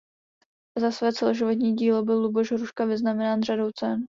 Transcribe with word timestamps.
Za 0.77 0.91
své 0.91 1.13
celoživotní 1.13 1.75
dílo 1.75 2.03
byl 2.03 2.15
Luboš 2.21 2.51
Hruška 2.51 2.85
vyznamenán 2.85 3.41
řadou 3.43 3.71
cen. 3.71 4.05